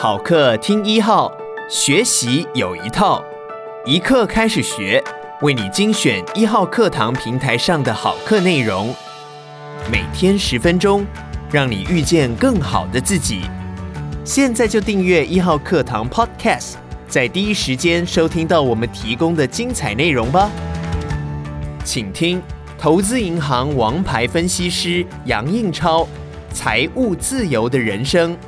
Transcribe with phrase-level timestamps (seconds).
[0.00, 1.28] 好课听一号，
[1.68, 3.20] 学习有一套，
[3.84, 5.02] 一课开始学，
[5.42, 8.94] 为你精选一号课堂平台上的好课内容，
[9.90, 11.04] 每天十分钟，
[11.50, 13.40] 让你遇见更好的自己。
[14.24, 16.74] 现在就订阅一号课堂 Podcast，
[17.08, 20.48] 在第一时间收听到我们提供的精彩内容吧。
[21.82, 22.40] 请听
[22.78, 26.06] 投资银行王牌分析师杨应超，
[26.52, 28.38] 财务自由的人生。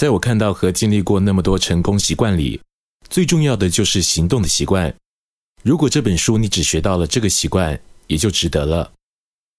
[0.00, 2.58] 在我看到和经历过那么多成功习惯里，
[3.10, 4.96] 最重要的就是行动的习惯。
[5.62, 8.90] 如果这本书你只学到了这个习惯，也就值得了。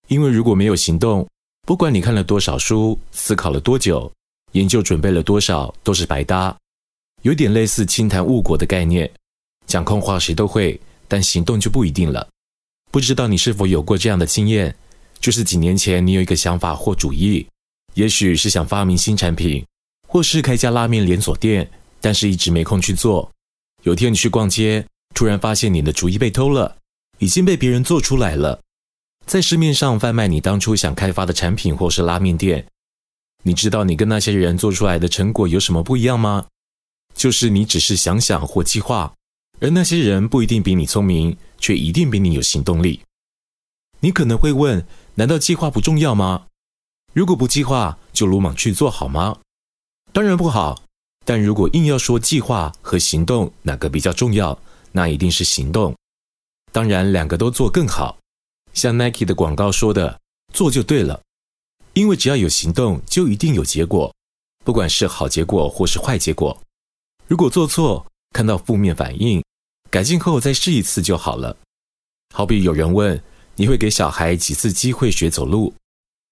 [0.08, 1.28] 因为如果没有行动，
[1.68, 4.12] 不管你看了多少书，思考了多久，
[4.54, 6.58] 研究准备了多少，都是白搭。
[7.22, 9.12] 有点类似清谈误国的概念，
[9.68, 12.28] 讲空话谁都会，但行动就不一定了。
[12.90, 14.76] 不知道你是否有过这样的经验？
[15.20, 17.46] 就是几年前你有一个想法或主意，
[17.94, 19.64] 也许是想发明新产品。
[20.12, 23.32] 或是开家拉面连锁店，但是一直没空去做。
[23.84, 26.76] 有天你去逛街，突然发现你的主意被偷了，
[27.20, 28.60] 已经被别人做出来了，
[29.26, 32.68] 在市面上贩卖你当初想开发的产品或是拉面店。
[33.44, 36.48] 你知道你跟那些人做出来的成果有什么不一样吗？
[37.16, 39.14] 就是你只是想想或计划，
[39.62, 43.00] 而那些人不一定比你聪明，却一定比你有行动力。
[44.02, 46.48] 你可能会问：难道计划不重要吗？
[47.14, 49.38] 如果不计划，就鲁莽去做好吗？
[50.14, 50.84] 当然不好，
[51.26, 54.60] 但如果硬要说计划和行动哪个比较重要，
[54.92, 55.96] 那一定是行动。
[56.74, 58.18] 当然，两个都做更好。
[58.74, 60.20] 像 Nike 的广告说的，
[60.54, 61.22] 做就对了。
[61.94, 64.14] 因为只要有行动，就一定有结果，
[64.66, 66.62] 不管是好结果或是坏结果。
[67.28, 69.44] 如果做错，看到负面反应，
[69.90, 71.56] 改进后再试一次就好了。
[72.34, 73.22] 好比有人问，
[73.56, 75.74] 你会给小孩几次机会学走路？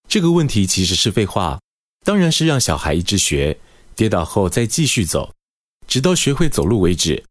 [0.07, 1.59] 这个问题其实是废话，
[2.05, 3.57] 当然是让小孩一直学。
[4.00, 5.36] 跌倒后再继续走，
[5.86, 7.22] 直到学会走路为止。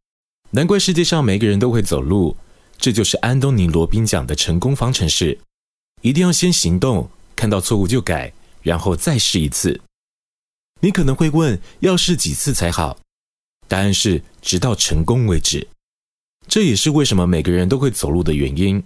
[0.51, 2.37] 难怪世界上每个人都会走路，
[2.77, 5.39] 这就是安东尼·罗宾讲的成功方程式。
[6.03, 9.81] 一定要先行动，看到错误就改，然后再试一次。
[10.83, 12.99] 你可能会问，要试几次才好？
[13.67, 15.69] 答案是直到成功为止。
[16.47, 18.85] 这也是为什么每个人都会走路的原因。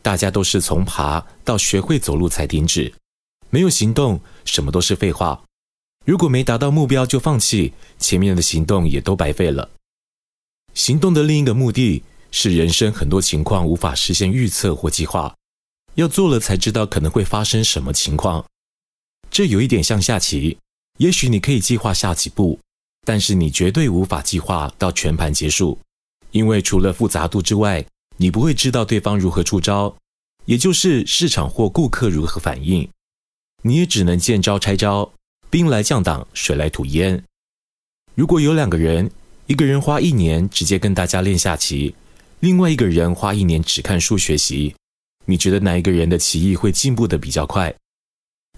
[0.00, 2.94] 大家都是从爬到学会走路才停止，
[3.50, 5.44] 没有行动，什么都是废话。
[6.10, 9.70] 如果没达到目标就放弃，前面的行动也都白费了。
[10.74, 15.32] 行动的另一个目的是，人生很多情况无法实现预测或计划，
[15.94, 18.44] 要做了才知道可能会发生什么情况。
[19.30, 20.58] 这有一点像下棋，
[20.98, 22.58] 也许你可以计划下几步，
[23.06, 25.78] 但是你绝对无法计划到全盘结束，
[26.32, 29.96] 因为除了复杂度之外，你不会知道对方如何出招，
[30.46, 32.90] 也就是市场或顾客如何反应，
[33.62, 35.12] 你也只能见招拆招。
[35.50, 37.22] 兵来将挡，水来土掩。
[38.14, 39.10] 如果有两个人，
[39.46, 41.94] 一个人花一年直接跟大家练下棋，
[42.38, 44.74] 另外一个人花一年只看书学习，
[45.24, 47.74] 你觉得哪一个人的棋艺会进步的比较快？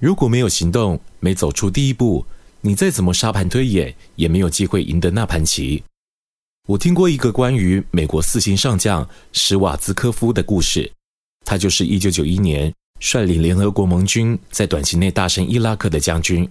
[0.01, 2.27] 如果没有行动，没走出第一步，
[2.61, 5.83] 你再怎么沙盘推演，也没有机会赢得那盘棋。
[6.69, 10.93] 我听过一个关于美国四星上将史瓦兹科夫的故事，
[11.45, 16.49] 他就是一九九一年率领联合国盟军在短期内大胜伊拉克的将军。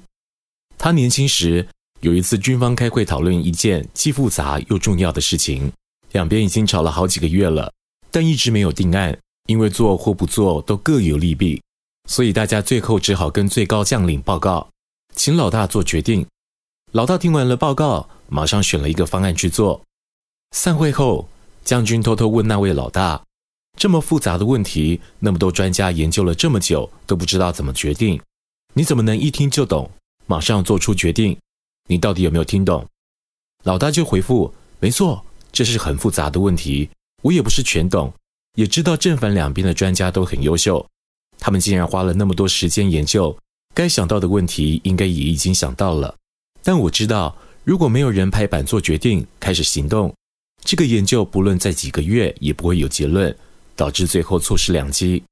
[0.83, 1.67] 他年轻时
[1.99, 5.71] 有一次，军方开会讨论一件既复杂又重要的事情，
[6.11, 7.71] 两边已经吵了好几个月了，
[8.09, 9.15] 但一直没有定案，
[9.45, 11.61] 因为做或不做都各有利弊，
[12.09, 14.71] 所以大家最后只好跟最高将领报告，
[15.15, 16.25] 请老大做决定。
[16.93, 19.83] 老大听完了报告，马上选了一个方案去做。
[20.55, 21.29] 散会后，
[21.63, 23.21] 将军偷偷问那位老大
[23.77, 28.19] ：“这么复杂的问题，那么多专家研究了这么久，都不知道怎么决定，
[28.73, 29.91] 你怎么能一听就懂？”
[30.25, 31.37] 马上做出决定，
[31.87, 32.85] 你到底有没有听懂？
[33.63, 36.89] 老大就回复：没错，这是很复杂的问题，
[37.21, 38.13] 我也不是全懂，
[38.55, 40.85] 也知道正反两边的专家都很优秀，
[41.37, 43.37] 他们竟然花了那么多时间研究，
[43.75, 46.15] 该想到的问题应该也已经想到了。
[46.63, 50.15] 但我知道，如果没有人拍板做决定，开始行动，
[50.63, 53.35] 这个研究不论在几个月也不会有结论，
[53.75, 55.23] 导致最后错失良机。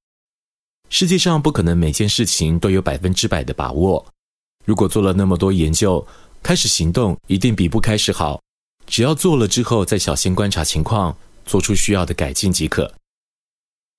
[0.90, 4.06] 世界上不可能每件事情都有百分之百的把握。
[4.70, 6.06] 如果做了那么多研究，
[6.44, 8.40] 开始行动一定比不开始好。
[8.86, 12.94] 只要做了之后，再小心观察情况，做出需要的改进即可。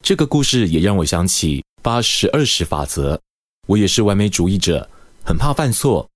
[0.05, 3.21] 这个故事也让我想起八十二十法则。
[3.67, 4.89] 我也是完美主义者，
[5.25, 6.09] 很怕犯错。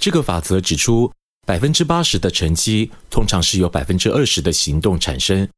[0.00, 1.12] 这个法则指出，
[1.44, 5.48] 百分之八十的成绩通常是由百分之二十的行动产生。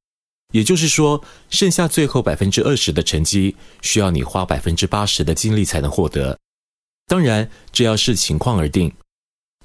[0.54, 6.38] 也就是说，剩下最后百分之二十的成绩，需要你花百分之八十的精力才能获得。
[7.06, 8.92] 当然，这要视情况而定。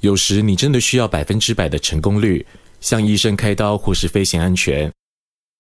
[0.02, 2.46] 有时你真的需要百分之百的成功率，
[2.82, 4.92] 向医生开刀或是飞行安全。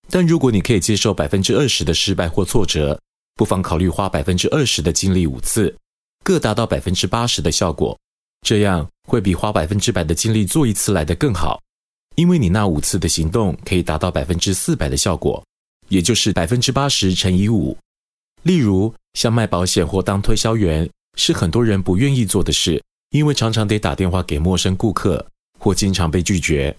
[0.09, 2.99] 但如果你可以接受百分之二十的失败或挫折，
[3.35, 5.75] 不妨考虑花百分之二十的精力五次，
[6.23, 7.97] 各达到百分之八十的效果。
[8.41, 11.59] 这样会比花百分之百的精力做一次来得更好，
[12.15, 15.43] 因为你那五次的行动可以达到百分之四百的效果，
[15.89, 17.75] 也就是百分之八十乘以五。
[18.43, 22.81] 例如，像卖保险或当推销员，是很多人不愿意做的事。
[23.11, 25.25] 因为常常得打电话给陌生顾客，
[25.57, 26.75] 或经常被拒绝。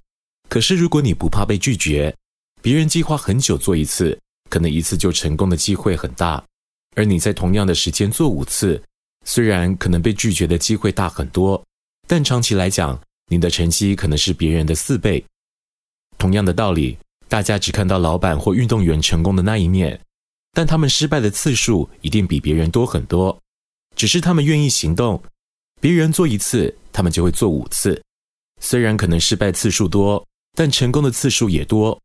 [0.47, 2.15] 可是如果你不怕被拒绝，
[2.61, 4.19] 别人计划很久做一次，
[4.51, 6.45] 可能一次就成功的机会很大。
[6.95, 8.83] 而你在同样的时间做五次，
[9.25, 11.65] 虽然可能被拒绝的机会大很多，
[12.07, 13.01] 但长期来讲，
[13.31, 15.25] 你的成绩可能是别人的四倍。
[16.19, 19.99] 同样的道理，大家只看到老板或运动员成功的那一面，
[20.53, 23.41] 但他们失败的次数一定比别人多很多。
[23.99, 25.21] 只是他们愿意行动。
[25.81, 28.01] 别人做一次，他们就会做五次。
[28.61, 30.25] 虽然可能失败次数多，
[30.57, 32.01] 但成功的次数也多。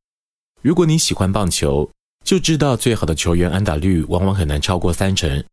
[0.63, 1.88] 如果你喜欢棒球，
[2.25, 5.44] 就知道最好的球员安打率往往很难超过三成。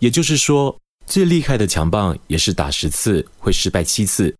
[0.00, 4.36] 也就是说，最厉害的强棒也是打十次会失败七次。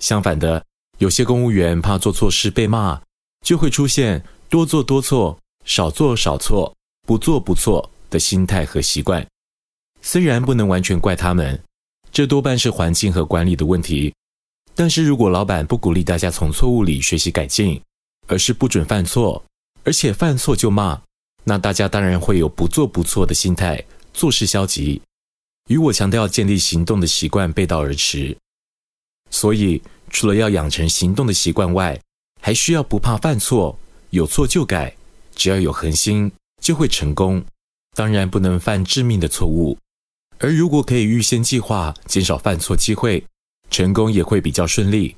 [0.00, 0.62] 相反的，
[0.98, 3.00] 有些公务员怕做错事被骂，
[3.46, 9.26] 就会出现多做多错、少做少错、不做不错的心态和习惯。
[10.02, 11.58] 虽然不能完全怪他们。
[12.10, 14.14] 这多半是环境和管理的问题，
[14.74, 17.80] 但是如果老板不鼓励大家从错误里学习改进，
[18.26, 19.42] 而是不准犯错，
[19.82, 21.00] 而且犯错就骂，
[21.44, 23.82] 那大家当然会有不做不错的心态，
[24.12, 25.00] 做事消极，
[25.68, 28.36] 与我强调建立行动的习惯背道而驰。
[29.30, 31.98] 所以，除了要养成行动的习惯外，
[32.42, 33.78] 还需要不怕犯错，
[34.10, 34.94] 有错就改，
[35.34, 37.42] 只要有恒心，就会成功。
[37.96, 39.78] 当然不能犯致命的错误。
[40.42, 43.24] 而如果可以预先计划，减少犯错机会，
[43.70, 45.14] 成功也会比较顺利。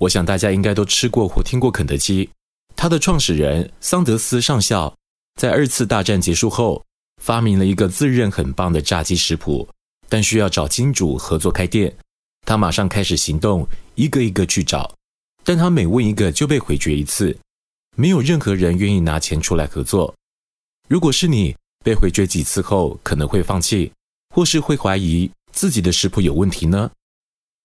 [0.00, 2.28] 我想大家应该都吃过或听过肯德基，
[2.76, 4.94] 它的创始人桑德斯上校
[5.40, 6.84] 在二次大战结束后，
[7.22, 9.66] 发明了一个自认很棒的炸鸡食谱，
[10.06, 11.96] 但需要找金主合作开店。
[12.44, 14.94] 他马上开始行动，一个一个去找，
[15.44, 17.34] 但他每问一个就被回绝一次，
[17.96, 20.14] 没有任何人愿意拿钱出来合作。
[20.90, 23.90] 如果是你，被回绝几次后，可能会放弃。
[24.36, 26.90] 或是会怀疑自己的食谱有问题呢？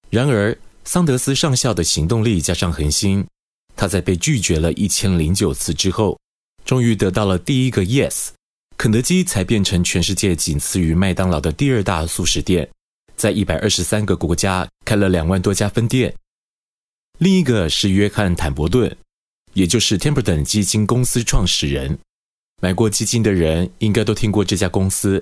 [0.09, 3.27] 然而，桑德斯上校的行动力加上恒心，
[3.75, 6.17] 他在被拒绝了一千零九次之后，
[6.63, 8.29] 终于得到了第一个 yes，
[8.77, 12.69] 肯德基才变成全世界仅次于麦当劳的第二大速食店，
[13.17, 16.15] 在一百二十三个国家开了两万多家分店。
[17.17, 18.95] 另一个是约翰·坦伯顿，
[19.55, 21.99] 也就是 Templeton 基金公司创始人。
[22.61, 25.21] 买过基金的人应该都听过这家公司。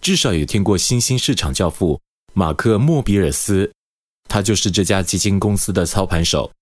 [0.00, 2.00] 至少也听过新兴市场教父
[2.34, 3.72] 马克·莫比尔斯，
[4.28, 6.52] 他就是这家基金公司的操盘手。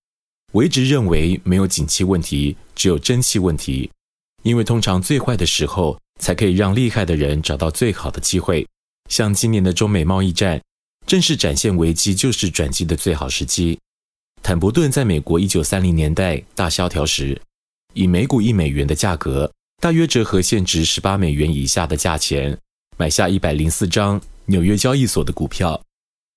[0.51, 3.91] 我一直认为没有景气问题，只有争气问题，
[4.43, 8.65] 因为通常最坏的时候才可以让厉害的人找到最好的机会。
[9.09, 10.61] 像今年的中美贸易战，
[11.05, 13.77] 正是展现危机就是转机的最好时机。
[14.41, 17.41] 坦伯顿在美国一九三零年代大萧条时，
[17.93, 22.57] 以每股一美元的价格，大约折合现值十八美元以下的价钱。
[22.97, 25.81] 买下一百零四张纽约交易所的股票，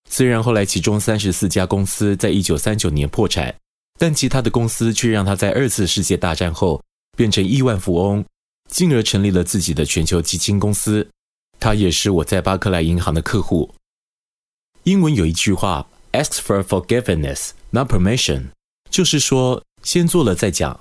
[0.08, 3.54] 虽然后来其中三十四家公司在一九三九年破产，
[3.98, 6.82] 但其他的公司却让他在二次世界大战后
[7.16, 8.24] 变成亿万富翁，
[8.68, 11.08] 进而成立了自己的全球基金公司。
[11.60, 13.74] 他也是我在巴克莱银行的客户。
[14.84, 18.50] 英文有一句话：“Ask for forgiveness, not permission”，
[18.88, 20.80] 就是说先做了再讲。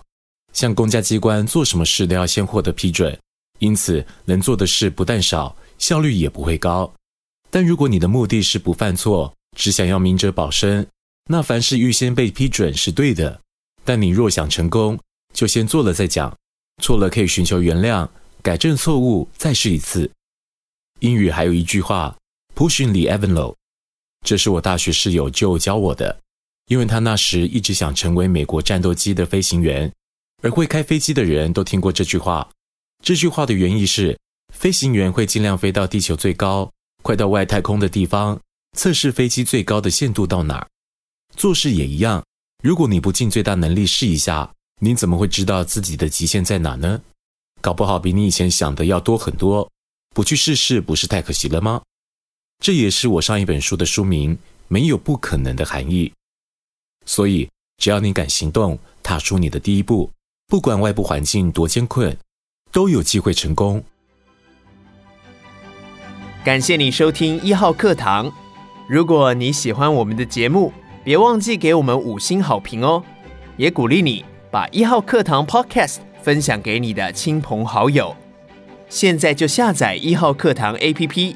[0.54, 3.20] 像公家机关做什么事都要先获得批准，
[3.60, 5.56] 因此能做的事不但少。
[5.78, 6.94] 效率也不会高，
[7.50, 10.88] 但如果你的目的是不犯错，只想要明哲保身，
[11.30, 13.42] 那凡事预先被批准是对的。
[13.86, 15.00] 但你若想成功，
[15.34, 16.36] 就先做了再讲，
[16.82, 18.10] 错了可以寻求原谅，
[18.42, 20.12] 改正错误，再试一次。
[21.00, 22.18] 英语还有一句话
[22.56, 23.56] ，Pushing the envelope，
[24.26, 26.20] 这是我大学室友就教我的，
[26.68, 29.94] 因为他那时一直想成为美国战斗机的飞行员，
[30.42, 32.50] 而会开飞机的人都听过这句话。
[33.04, 34.18] 这句话的原意是。
[34.58, 36.72] 飞行员会尽量飞到地球最高、
[37.04, 38.42] 快到外太空的地方，
[38.76, 40.68] 测试飞机最高的限度到哪儿。
[41.36, 42.26] 做事也一样，
[42.64, 47.00] 如果你不尽最大能力试一下，你怎么会知道自己的极限在哪呢？
[47.62, 49.70] 搞不好比你以前想的要多很多，
[50.16, 51.84] 不去试试不是太可惜了吗？
[52.60, 54.36] 这也是我上一本书的书名
[54.68, 56.12] “没有不可能的含义”。
[57.06, 57.48] 所以，
[57.78, 60.10] 只要你敢行动，踏出你的第一步，
[60.48, 62.18] 不管外部环境多艰困，
[62.72, 63.86] 都有机会成功。
[66.48, 68.32] 感谢你收听一号课堂。
[68.88, 70.72] 如果你喜欢我们的节目，
[71.04, 73.04] 别忘记给我们五星好评哦！
[73.58, 78.16] 也鼓励你把一号课堂 Podcast 分享给你的亲朋好友。
[78.88, 81.36] 现在就下载一号课堂 APP，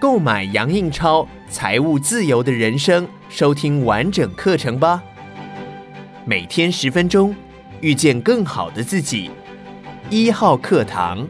[0.00, 5.00] 购买杨应超《财务自由的人生》，收听完整课程吧。
[6.24, 7.32] 每天十分钟，
[7.80, 9.30] 遇见更好的自己。
[10.10, 11.28] 一号课堂。